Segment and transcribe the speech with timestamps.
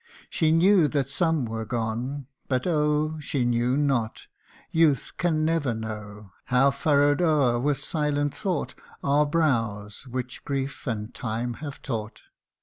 [0.31, 3.19] She knew that some were gone but oh!
[3.19, 4.23] She knew not
[4.71, 11.13] youth can never know How furrowed o'er with silent thought Are brows which grief and
[11.13, 12.23] time have taught.